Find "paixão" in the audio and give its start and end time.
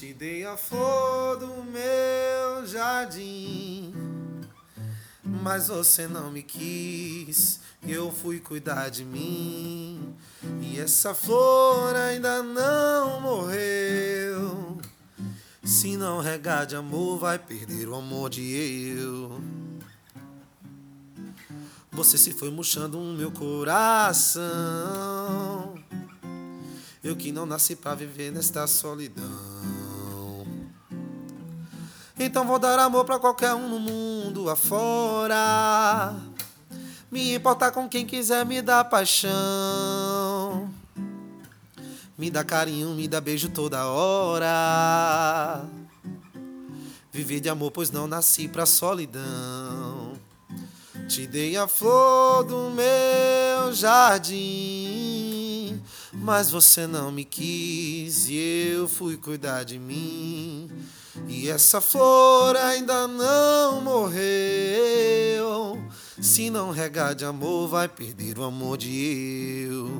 38.84-40.70